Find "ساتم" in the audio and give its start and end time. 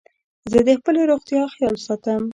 1.85-2.21